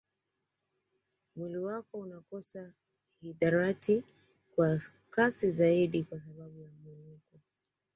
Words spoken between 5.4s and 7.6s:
zaidi kwa sababu ya mwinuko